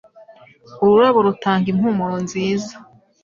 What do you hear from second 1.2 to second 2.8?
rutanga impumuro nziza